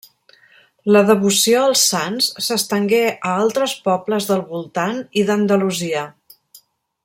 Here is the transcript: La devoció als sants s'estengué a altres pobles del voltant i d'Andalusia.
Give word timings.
La 0.95 1.01
devoció 1.09 1.59
als 1.65 1.83
sants 1.91 2.29
s'estengué 2.45 3.03
a 3.11 3.35
altres 3.43 3.77
pobles 3.89 4.31
del 4.31 4.43
voltant 4.55 4.99
i 5.23 5.27
d'Andalusia. 5.29 6.07